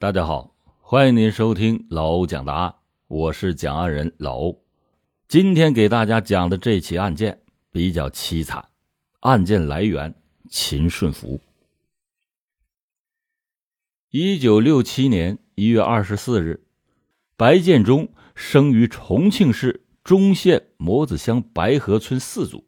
[0.00, 2.74] 大家好，欢迎您收听老欧讲答案，
[3.06, 4.64] 我是讲案人老欧。
[5.28, 8.66] 今天给大家讲的这起案件比较凄惨，
[9.20, 10.14] 案件来源
[10.48, 11.38] 秦顺福。
[14.08, 16.64] 一九六七年一月二十四日，
[17.36, 22.64] 白建中生于重庆市忠县磨子乡白河村四组。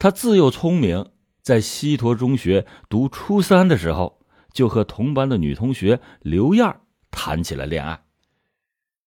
[0.00, 1.12] 他自幼聪明，
[1.42, 4.20] 在西坨中学读初三的时候。
[4.54, 6.76] 就和同班的女同学刘燕
[7.10, 8.00] 谈起了恋爱。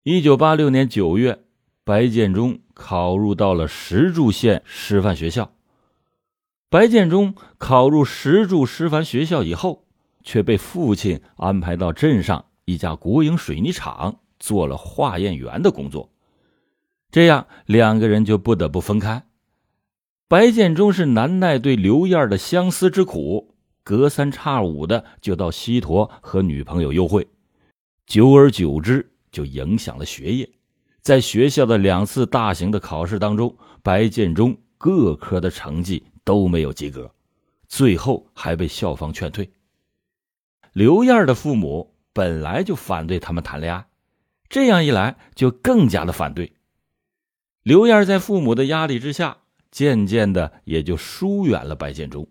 [0.05, 1.45] 一九八六年九月，
[1.83, 5.53] 白建中考入到了石柱县师范学校。
[6.71, 9.87] 白建中考入石柱师范学校以后，
[10.23, 16.11] 却被父亲安排到镇上一家国营水泥厂做了化验员的工作，
[17.11, 19.27] 这样两个人就不得不分开。
[20.27, 23.54] 白建中是难耐对刘燕的相思之苦。
[23.85, 27.29] 隔三差五的就到西坨和女朋友幽会，
[28.07, 30.51] 久而久之就影响了学业。
[31.03, 37.15] 在学校的两次大型的考试当中，白建中各科的成绩都没有及格，
[37.69, 39.51] 最后还被校方劝退。
[40.73, 43.87] 刘燕的父母本来就反对他们谈恋爱，
[44.49, 46.55] 这样一来就更加的反对。
[47.63, 49.37] 刘燕在父母的压力之下，
[49.71, 52.27] 渐渐的也就疏远了白建中。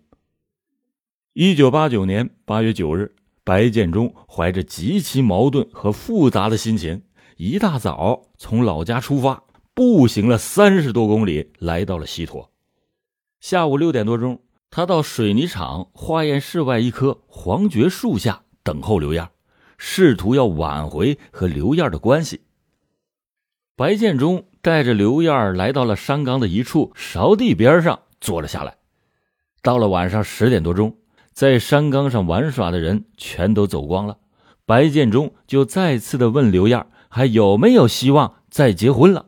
[1.36, 7.02] 一九八九年八月九日，白建中怀着极其矛盾和复杂的心情，
[7.36, 9.42] 一大早从老家出发，
[9.74, 12.52] 步行了三十多公里，来到了西坨。
[13.40, 19.28] 下午六点多钟，他到水泥厂化验室外一棵黄桷树下等候刘燕，
[19.76, 22.42] 试图要挽回和刘燕的关系。
[23.74, 28.76] 白建中带着刘燕来到了山岗的一处勺地边上坐了下来。
[29.62, 30.96] 到了晚上十点多钟。
[31.34, 34.18] 在山岗上玩耍的人全都走光了，
[34.64, 39.26] 白建中就再次的问刘燕还有没有希望再结婚了。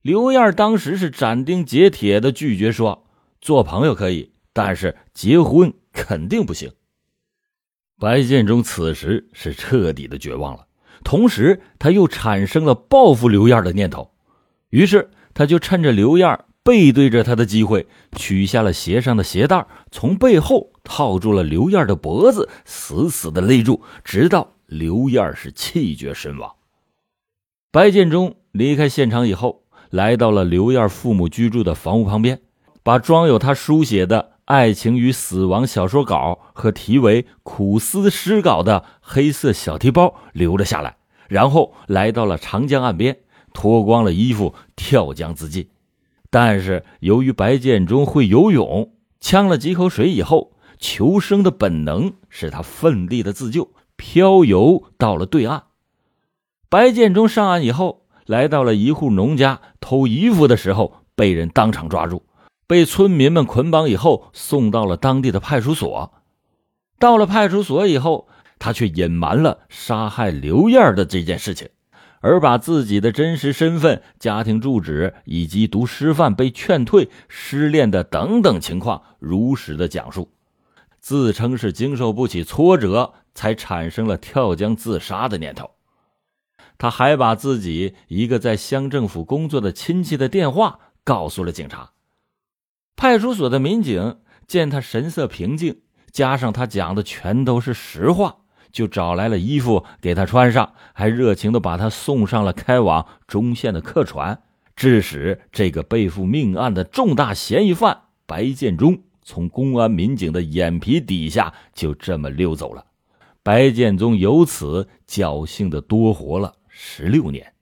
[0.00, 3.04] 刘燕当时是斩钉截铁的拒绝说
[3.42, 6.72] ：“做朋友可以，但是结婚肯定不行。”
[8.00, 10.66] 白建中此时是彻底的绝望了，
[11.04, 14.12] 同时他又产生了报复刘燕的念头，
[14.70, 16.40] 于是他就趁着刘燕。
[16.64, 26.54] 背对着他的机会，取下了鞋上的鞋带，从背后套住了刘燕的脖子，死死的勒住，直到刘燕是气绝身亡。
[27.70, 32.40] 白建中离开现场以后，来到了刘燕父母居住的房屋旁边，
[32.82, 40.96] 把装有他书写的爱情与死亡小说稿和题为“苦思诗稿”的黑色小提包留了下来，
[41.28, 43.18] 然后来到了长江岸边，
[43.52, 45.68] 脱光了衣服跳江自尽。
[46.30, 55.64] 但是由于白建中会游泳，呛了几口水以后，求生的本能使他奋力的自救，漂游到了对岸。
[56.68, 62.24] 白建中上岸以后，来到了一户农家偷衣服的时候，被人当场抓住，
[62.66, 66.12] 被村民们捆绑以后，送到了当地的派出所。
[66.98, 68.28] 到了派出所以后，
[68.58, 71.68] 他却隐瞒了杀害刘燕的这件事情。
[72.20, 80.32] 而把自己的真实身份、家庭住址以及读师范被劝退、失恋的等等情况如实的讲述，
[81.08, 85.70] 自称是经受不起挫折才产生了跳江自杀的念头。
[86.76, 91.92] 他还把自己一个在乡政府工作的亲戚的电话告诉了警察。
[92.94, 95.80] 派出所的民警见他神色平静，
[96.12, 98.40] 加上他讲的全都是实话。
[98.70, 104.42] 就找来了衣服给他穿上，还热情的把他送上了开往中县的客船，
[104.76, 112.86] 致使这个背负命案的重大嫌疑犯白建中从公安民警的眼皮底下就这么溜走了。
[113.42, 117.52] 白建中由此侥幸的多活了十六年。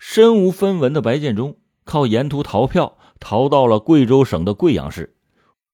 [0.00, 5.14] 身无分文的白建中靠沿途逃票逃到了贵州省的贵阳市，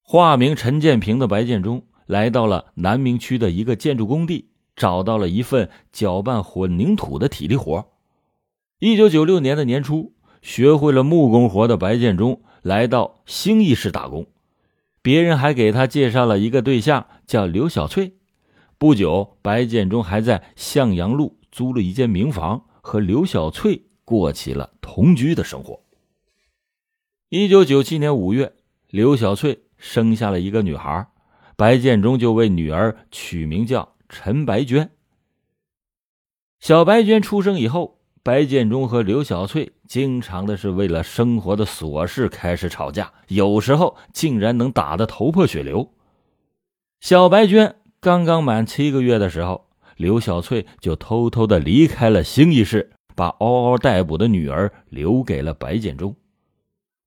[0.03, 1.87] 化名陈建平的白建中。
[2.05, 7.87] 来到了南明区的一个建筑工地，找到了一份搅拌混凝土的体力活。
[8.79, 14.27] 一九九六年的年初，学会了木工活的白建中来到兴义市打工，
[15.03, 18.15] 别人还给他介绍了一个对象，叫刘小翠。
[18.79, 25.83] 不久，白建中还在向阳路租了一间民房，和刘小翠过起了同居的生活。
[27.29, 28.53] 一九九七年五月，
[28.89, 31.09] 刘小翠生下了一个女孩。
[31.57, 34.91] 白建中就为女儿取名叫陈白娟。
[36.61, 45.91] 小白娟出生以后，白建中和刘小翠经常的是为了生活的琐事开始吵架，有时候竟然能打得头破血流。
[47.01, 56.15] 小白娟刚刚满七个月的时候，刘小翠就偷偷的离开了兴义市，把嗷嗷待哺的女儿留给了白建中。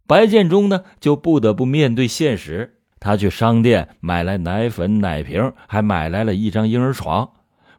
[0.07, 7.29] 白建中呢，就不得不面对现实，他去商店买来奶粉、奶瓶，还买来了一张婴儿床。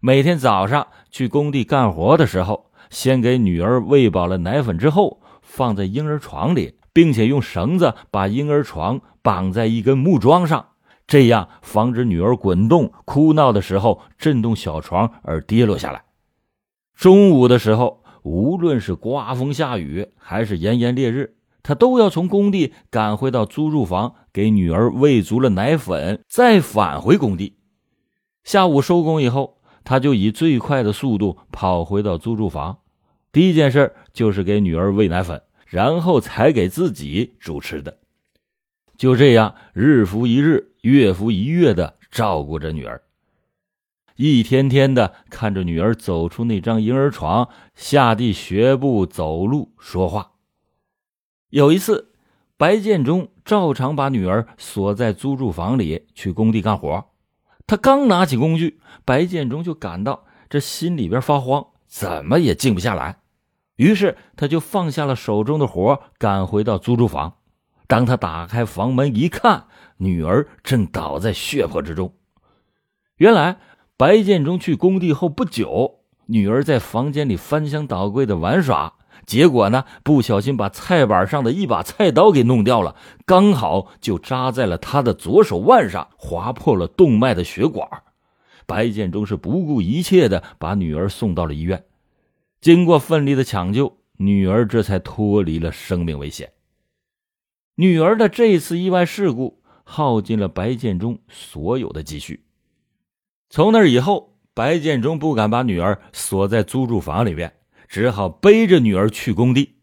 [0.01, 10.67] 每天早上去工地干活的时候，先给女儿喂饱了奶粉之后，放在婴儿床里，并且用绳子把婴儿床绑在一根木桩上。
[11.07, 16.05] 这样防止女儿滚动、哭闹的时候震动小床而跌落下来。
[16.95, 27.57] 中午的时候，无论是刮风下雨还是炎炎烈日，他都要从工地赶回到租住房，给女儿喂足了奶粉，再返回工地。
[28.45, 32.79] 下午收工以后，他就以最快的速度跑回到租住房，
[33.33, 37.99] 第一件事就是给女儿喂奶粉，然后才给自己煮吃的。
[38.99, 43.03] 就这样，日复一日，月复一月的照顾着女儿，
[44.17, 50.33] 一天天的看着女儿走出那张婴儿床，下地学步、走路、说话。
[51.49, 52.13] 有一次，
[52.59, 57.07] 白建中照常把女儿锁在租住房里去工地干活。
[57.67, 63.22] 他刚拿起工具，白建中就感到这心里边发慌，怎么也静不下来。
[63.77, 67.35] 于是他就放下了手中的活，赶回到租住房。
[67.87, 69.67] 当他打开房门一看，
[69.99, 72.15] 女儿正倒在血泊之中。
[73.17, 73.59] 原来
[73.97, 78.95] 白建中去工地后不久，女儿在房间里翻箱倒柜的玩耍，
[79.27, 82.97] 结果呢不小心把菜板上的一把菜刀给弄掉了，
[83.27, 87.89] 刚好就扎在了他的左手腕上，划破了动脉的血管。
[88.67, 91.85] 白建中是不顾一切的把女儿送到了医院，
[92.63, 96.53] 经过奋力的抢救，女儿这才脱离了生命危险。
[97.75, 102.45] 女儿的这次意外事故耗尽了白建中所有的积蓄。
[103.51, 107.53] 从那以后，白建中不敢把女儿锁在租住房里边，
[107.89, 109.81] 只好背着女儿去工地。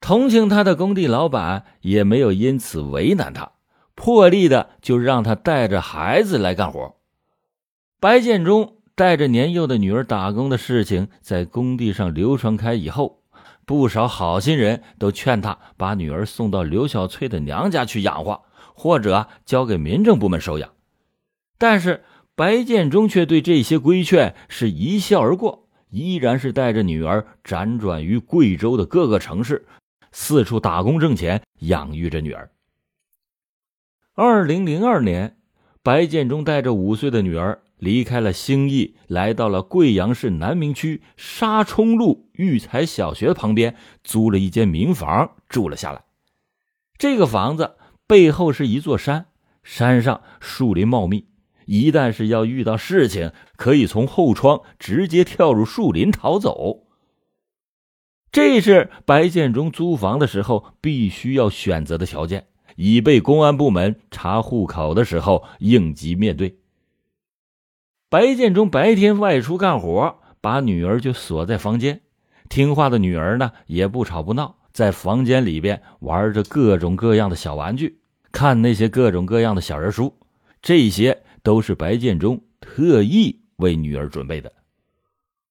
[0.00, 3.52] 同情他的工地老板也没有因此为难他，
[3.94, 6.96] 破例的就让他带着孩子来干活。
[8.00, 13.20] 白建中带着年幼的女儿打工的事情在工地上流传开以后。
[13.66, 18.42] 不少好心人都劝他把女儿送到刘小翠的娘家去养活，
[18.74, 20.70] 或者交给民政部门收养。
[21.56, 22.04] 但是
[22.34, 29.66] 白建中却对这些规劝是一笑而过，依然是带着女儿辗转于贵州的各个城市，
[30.12, 32.50] 四处打工挣钱，养育着女儿。
[34.12, 35.38] 二零零二年，
[35.82, 37.62] 白建中带着五岁的女儿。
[37.78, 46.04] 离开了兴义，来到了贵阳市南明区沙冲路育才小学旁边，租了一间民房住了下来。
[46.96, 47.76] 这个房子
[48.06, 49.26] 背后是一座山，
[49.62, 51.26] 山上树林茂密，
[51.66, 56.86] 一旦是要遇到事情，可以从后窗直接跳入树林逃走。
[58.30, 66.58] 这是白建中租房的时候必须要选择的条件，以备公安部门查户口的时候应急面对。
[68.14, 72.00] 白建中白天外出干活，把女儿就锁在房间。
[72.48, 77.98] 听话的女儿呢，也不吵不闹，在房间里边玩着各种各样的小玩具，
[78.30, 80.16] 看那些各种各样的小人书。
[80.62, 84.52] 这些都是白建中特意为女儿准备的。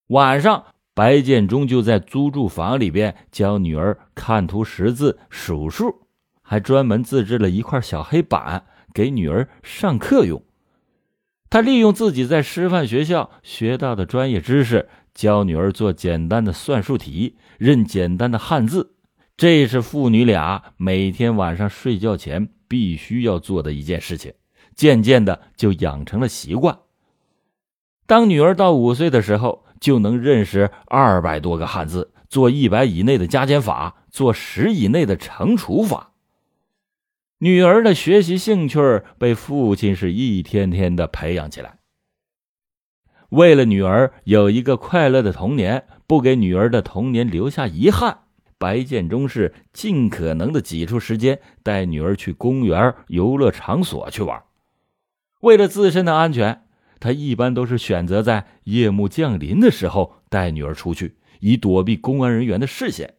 [0.08, 6.08] 晚上，白建中就在租住房里边教女儿看图识字、数数，
[6.42, 10.42] 还专门自制了一块小黑板给女儿上课用。
[11.54, 18.96] 他利用自己在师范学校学到的专业知识，教女儿做简单的算术题，认简单的汉字。
[19.38, 24.34] 这是父女俩每天晚上睡觉前必须要做的一件事情。
[24.76, 26.76] 渐渐的就养成了习惯。
[28.08, 36.13] 当女儿到五岁的时候，就能认识二百多个汉字，做一百以内的加减法，做十以内的乘除法。
[37.44, 38.80] 女儿的学习兴趣
[39.18, 41.78] 被父亲是一天天的培养起来。
[43.28, 48.20] 为了女儿有一个快乐的童年，不给女儿的童年留下遗憾，
[48.58, 54.42] 白建中是尽可能的挤出时间带女儿去公园、游乐场所去玩。
[55.42, 56.64] 为了自身的安全，
[57.02, 63.16] 他一般都是选择在夜幕降临的时候带女儿出去，以躲避公安人员的视线。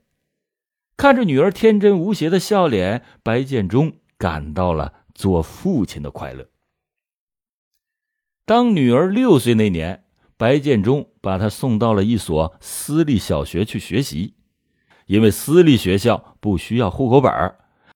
[0.97, 3.93] 看着女儿天真无邪的笑脸，白建中。
[4.19, 6.47] 感到了做父亲的快乐。
[8.47, 10.05] 当女儿六岁那年，
[10.37, 14.35] 白建中把她送到了一所私立小学去学习，
[15.07, 17.33] 因为私立学校不需要户口本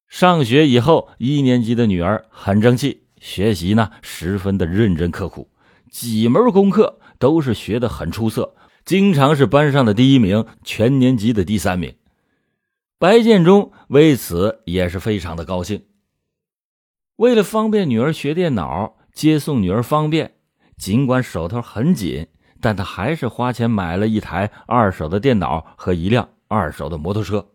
[0.08, 5.50] 上学以后，一年级的女儿很争气，学习呢十分的认真刻苦，
[5.90, 8.54] 几门功课都是学得很出色，
[8.86, 11.94] 经常是班上的第一名，全年级的第三名。
[12.98, 15.84] 白建中为此也是非常的高兴。
[17.18, 20.34] 为了方便女儿学电脑，接送女儿方便，
[20.76, 22.28] 尽管手头很紧，
[22.60, 27.48] 但他还是花钱买了一台二手的电脑和一辆二手的摩托车。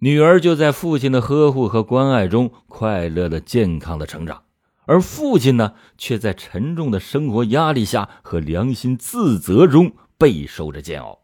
[0.00, 4.42] 女儿就在父亲的呵护和关爱中快乐的、健康的成长，
[4.84, 11.20] 而父亲呢，却在沉重的生活压力下和良心自责中备受着煎熬。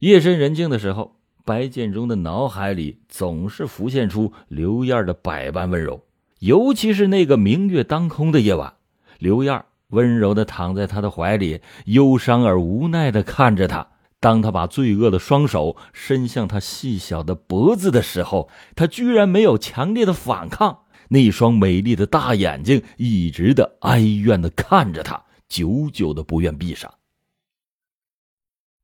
[0.00, 1.15] 夜深人静的时候。
[1.46, 6.02] 白建中的脑海里总是浮现出刘燕的百般温柔，
[6.40, 8.74] 尤其是那个明月当空的夜晚，
[9.20, 13.86] 刘燕温柔的躺在他的怀里，忧伤而无奈的看着他。
[14.18, 20.80] 当他把罪恶的双手伸向他细小的脖子的时候，他居然没有强烈的反抗。
[21.10, 26.92] 那双美丽的大眼睛一直的哀怨的看着他，久久的不愿闭上。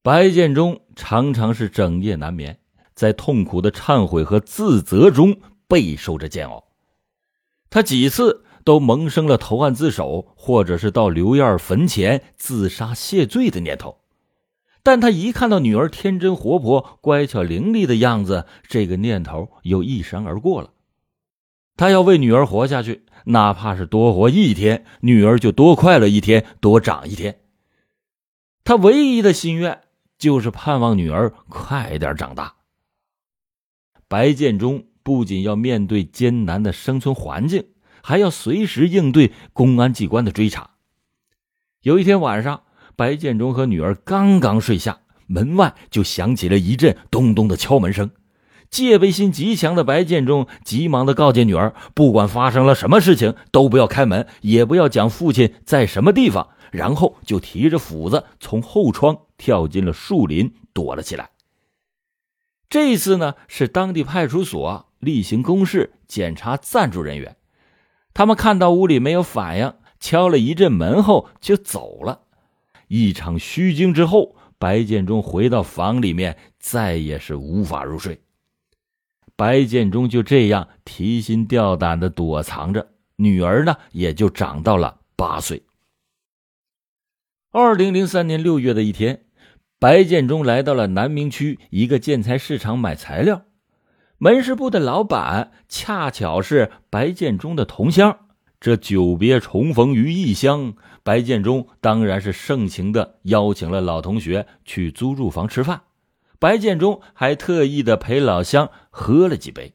[0.03, 2.59] 白建中常常是整夜难眠，
[2.93, 5.37] 在痛苦的忏悔和自责中
[5.69, 6.65] 备受着煎熬。
[7.71, 13.99] 他几次都萌生了投案自首，或者是到刘燕坟前自杀谢罪的念头。
[14.83, 20.73] 但他一看到女儿天真活泼、乖巧伶俐的样子，这个念头又一闪而过了。
[21.77, 27.39] 他要为女儿活下去，哪怕是多活一天，女儿就多快乐一天，多长一天。
[28.65, 29.83] 他唯一的心愿。
[30.23, 32.55] 就是盼望女儿快点长大。
[34.07, 37.65] 白建中不仅要面对艰难的生存环境，
[38.05, 40.75] 还要随时应对公安机关的追查。
[41.81, 42.63] 有一天晚上，
[42.95, 48.13] 白建中和女儿刚刚睡下，门外就响起了一阵咚咚的敲门声。
[48.71, 56.51] 戒备心极强的白建中急忙的告诫女儿，不管发生了什么事情，都不要开门，也不要讲父亲在什么地方。
[56.71, 61.31] 然后就提着斧子从后窗跳进了树林，躲了起来。
[62.71, 67.37] 这次呢，是当地派出所例行公事检查暂住人员。
[68.15, 72.21] 他们看到屋里没有反应，敲了一阵门后就走了。
[72.87, 78.21] 一场虚惊之后，白建中回到房里面，再也是无法入睡。
[79.35, 85.65] 白建中就这样提心吊胆的躲藏着，女儿呢，也就长到了八岁。
[87.51, 89.27] 二零零三年六月的一天，
[89.83, 93.43] 白建中来到了南明区一个建材市场买材料，
[94.17, 98.17] 门市部的老板恰巧是白建中的同乡。
[98.61, 105.83] 这久别重逢于异乡，白建中当然是盛情的邀请了老同学去租住房吃饭。
[106.39, 109.75] 白建中还特意的陪老乡喝了几杯，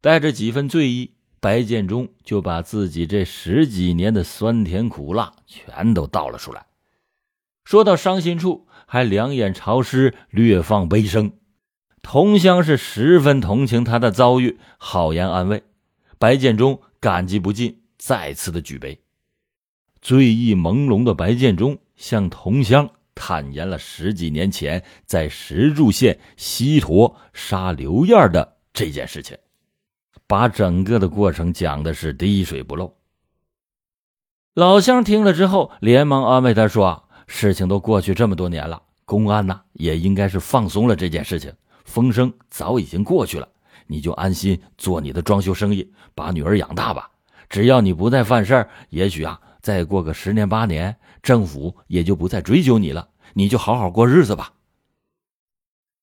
[0.00, 6.64] 带着几分醉意，白建中就把自己这十几年的酸甜苦辣全都倒了出来。
[7.66, 11.30] 说到伤心处，还两眼潮湿，略放悲声。
[12.02, 15.62] 同乡是十分同情他的遭遇，好言安慰。
[16.18, 19.00] 白建中感激不尽，再次的举杯。
[20.02, 29.38] 醉意朦胧的白建中向同乡坦言了十几年前在石柱县西坨杀刘燕的这件事情，
[30.26, 32.92] 把整个的过程讲的是滴水不漏。
[34.52, 37.06] 老乡听了之后，连忙安慰他说。
[37.32, 41.50] 事情都过去这么多年了，公安呢也应该是放松了这件事情。
[41.84, 43.48] 风声早已经过去了，
[43.86, 47.08] 你就安心做你的装修生意，把女儿养大吧。
[47.48, 53.08] 只要你不再犯事儿，也许啊，再过个十年八年，政府也就不再追究你了。
[53.34, 54.54] 你就好好过日子吧。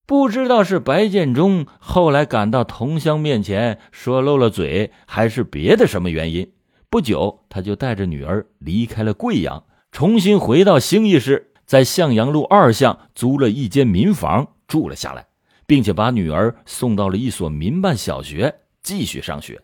[0.05, 6.53] 不知道是白建中后来赶到同乡面前说漏了嘴，还是别的什么原因，
[6.89, 9.65] 不久他就带着女儿离开了贵阳。
[9.97, 15.25] 重新回到兴义市，在向阳路二巷租了一间民房住了下来，
[15.65, 19.63] 并且把女儿送到了一所民办小学继续上学。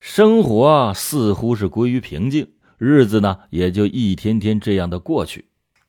[0.00, 5.44] 生活似乎是归于平静，日子呢也就一天天这样的过去。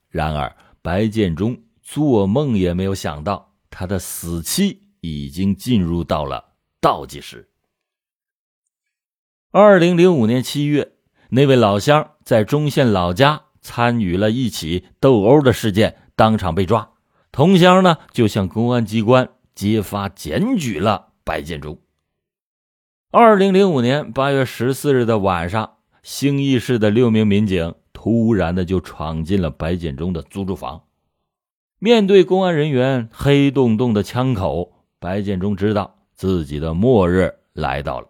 [0.10, 7.50] 然而，白建中做梦也没有想到，他的死期已经进入到了倒计时。
[9.50, 10.92] 二零零五年七月。
[11.34, 16.90] 那位老乡在中县老家参与了一起斗殴的事件，当场被抓。
[17.32, 21.80] 同乡呢就向公安机关揭发检举了白建中。
[23.12, 30.84] 二零零五年八月十四日的晚上，兴义市的六名民警突然的就闯进了白建中的租住房。
[31.80, 38.10] 面对公安人员黑洞洞的枪口，白建中知道自己的末日来到了。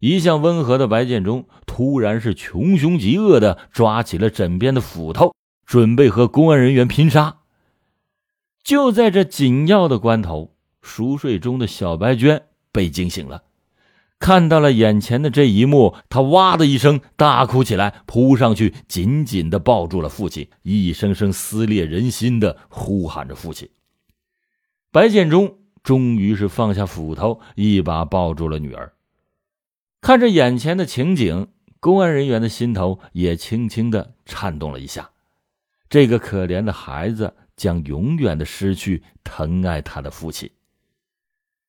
[0.00, 5.34] 一向温和的白建中突然是穷凶极恶的抓起了枕边的斧头，
[5.66, 7.38] 准备和公安人员拼杀。
[8.62, 13.42] 就在这紧要的关头，熟睡中的小白娟被惊醒了，
[14.20, 23.68] 看到了眼前的这一幕，她哇的一声大哭起来，扑上去紧紧的抱住了父亲，一声声撕裂人心的呼喊着父亲。
[24.92, 28.92] 白建中终于是放下斧头，一把抱住了女儿。
[30.00, 31.48] 看着眼前的情景，
[31.80, 35.10] 公安人员的心头也轻轻的颤动了一下。
[35.90, 40.50] 这个可怜的孩子将永远的失去疼爱他的父亲。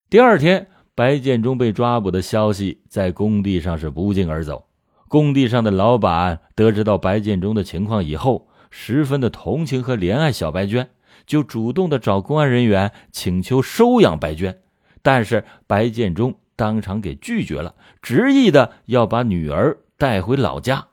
[0.10, 4.68] 第二天，白建中被抓捕的消息在工地上是不胫而走。
[5.08, 10.90] 工地上的老板得知到白建中的情况以后，十分的同情和怜爱小白娟，
[11.26, 14.62] 就主动的找公安人员请求收养白娟，
[15.02, 16.36] 但是白建中。
[16.60, 20.88] 当场给拒绝了，执意的要把女儿带回老家。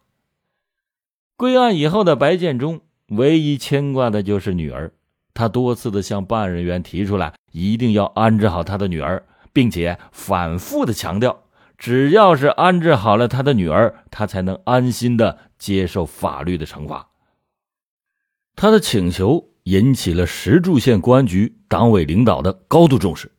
[1.37, 4.92] 归案以后的白建中，唯一牵挂的就是女儿。
[5.35, 11.42] 他多次的向办案人员提出来，一定要安置好他的女儿，并且反复的强调，
[11.76, 17.08] 只要是安置好了他的女儿，他才能安心的接受法律的惩罚。
[18.54, 23.32] 他的请求引起了石柱县公安局党委领导的高度重视。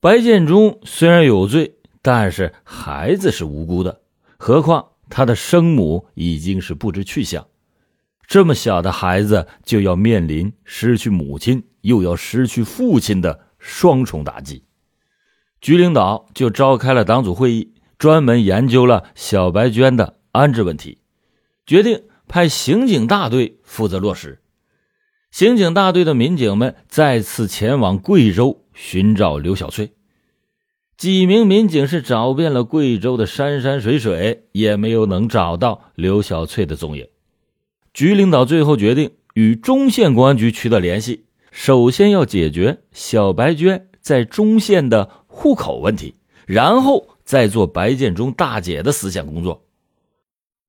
[0.00, 4.00] 白建中虽然有罪，但是孩子是无辜的，
[4.36, 7.48] 何况他的生母已经是不知去向，
[8.28, 14.62] 这么小的孩子就要面临失去母亲又要失去父亲的双重打击。
[15.60, 20.98] 局领导就召开了党组会议，专门研究了小白娟的安置问题，
[21.66, 24.40] 决定派刑警大队负责落实。
[25.32, 28.64] 刑警大队的民警们再次前往贵州。
[28.80, 29.90] 寻找刘小翠，
[30.96, 37.08] 几名民警是找遍了贵州的山山水水，也没有能找到刘小翠的踪影。
[37.92, 46.14] 局领导最后决定与中县公安局取得联系，首先要解决小白娟在中县的户口问题，
[46.46, 49.66] 然后再做白建中大姐的思想工作。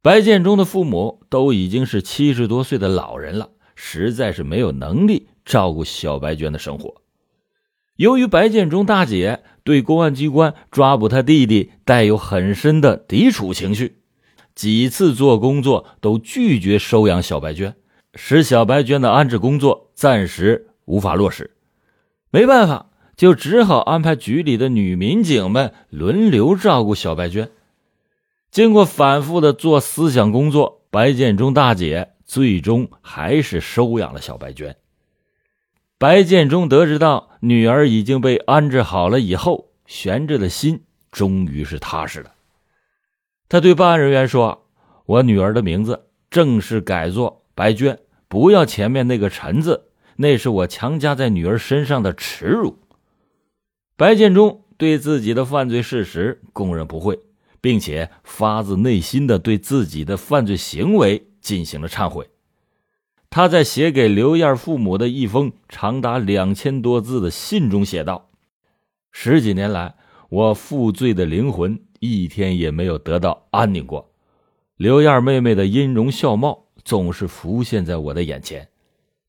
[0.01, 7.03] 白建中的父母都已经是七十多岁的老人了，实在是没有能力照顾小白娟的生活。
[7.99, 13.97] 由于白建中大姐对公安机关抓捕他弟弟带有很深的抵触情绪，
[14.55, 17.75] 几次做工作都拒绝收养小白娟，
[18.15, 21.51] 使小白娟的安置工作暂时无法落实。
[22.31, 27.49] 没办法，就只好安排局里的女民警们轮流照顾小白娟。
[28.49, 34.77] 经过反复的做思想工作，白建中大姐最终还是收养了小白娟。
[35.97, 42.33] 白建中得知到女儿已经被安置好了以后，悬着的心终于是踏实了。
[43.47, 44.67] 他对办案人员说
[45.07, 47.97] ：“我女儿的名字正式改作白娟，
[48.27, 49.85] 不要前面那个陈字，
[50.17, 52.77] 那是我强加在女儿身上的耻辱。”
[53.95, 57.19] 白建中对自己的犯罪事实供认不讳，
[57.59, 62.29] 并且发自内心的对自己的犯罪行为进行了忏悔。
[63.31, 68.31] 他在写给刘燕父母的一封长达两千多字的信中写道
[69.13, 69.93] ：“十几年来，
[70.29, 74.11] 我负罪的灵魂一天也没有得到安宁过。
[74.77, 78.67] 刘燕妹妹的音容笑貌总是浮现在我的眼前。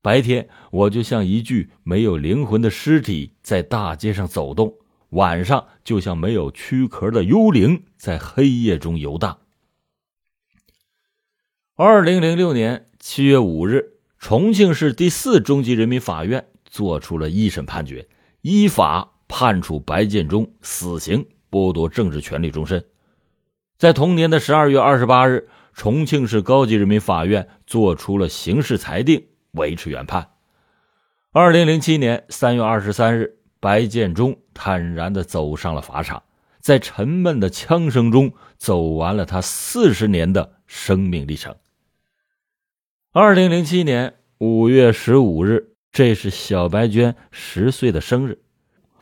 [0.01, 4.79] 白天，我就像一具没有灵魂的尸体在大街上走动；
[5.11, 9.41] 晚上，就像没有躯壳的幽灵在黑夜中游荡。”
[11.77, 12.87] 二零零六年。
[13.03, 18.07] 七月五日，重庆市第四中级人民法院作出了一审判决，
[18.43, 22.85] 依法判处白建中死刑，剥夺政治权利终身。
[23.79, 30.29] 在同年的十二月二十八日，重庆市高级人民法院作出了刑事裁定，维持原判。
[31.33, 36.23] 二零零七年三月二十三日，白建中坦然地走上了法场，
[36.61, 41.57] 在沉闷的枪声中走完了他四十年的生命历程。
[43.13, 48.39] 二零零七年五月十五日，这是小白娟十岁的生日。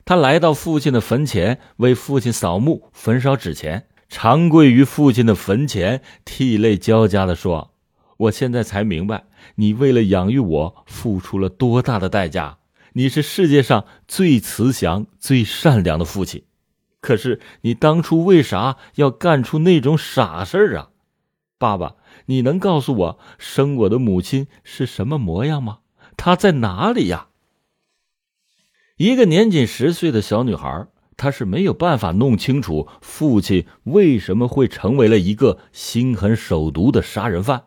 [0.07, 7.75] 她来到父亲的坟前，为父亲扫墓、焚烧纸钱，长跪于父亲的坟前，涕泪交加的说
[8.17, 9.25] ：“我现在才明白，
[9.57, 12.57] 你为了养育我付出了多大的代价。
[12.95, 16.45] 你是世界上最慈祥、最善良的父亲，
[17.03, 20.89] 可是你当初为啥要干出那种傻事儿啊，
[21.59, 21.97] 爸爸？”
[22.31, 25.79] 你能告诉我生我的母亲是什么模样吗？
[26.19, 27.29] 她在哪里呀？
[28.99, 37.65] 一个年仅十岁的小女孩，她是没有办法弄清楚父亲为什么会成为了一个心狠手毒的杀人犯。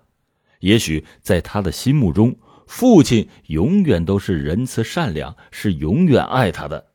[0.60, 6.92] 也许在她的心目中，父亲永远都是仁慈善良，是永远爱她的。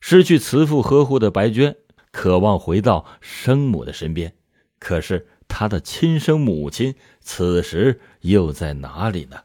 [0.00, 1.76] 失去慈父呵护的白娟，
[2.12, 4.32] 渴望回到生母的身边，
[4.78, 9.36] 可是她的亲生母亲此时又在哪里呢？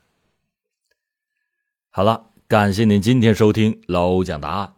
[1.89, 4.73] 好了，感谢您今天收听老欧讲答案。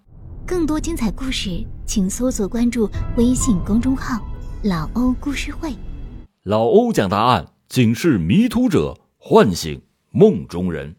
[0.48, 4.24] 更多精彩故事，请搜索关注微信公众号
[4.64, 5.74] “老欧故事会”。
[6.44, 10.96] 老欧讲答案，警示迷途者，唤醒梦中人。